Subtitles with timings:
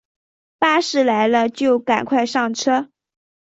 [0.57, 2.89] 巴士来了就赶快上车